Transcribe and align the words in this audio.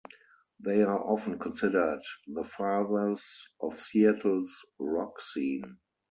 They 0.59 0.81
are 0.81 0.99
often 0.99 1.37
considered 1.37 2.01
the 2.25 2.43
fathers 2.43 3.47
of 3.59 3.77
Seattle's 3.77 4.65
rock 4.79 5.21
scene. 5.21 5.77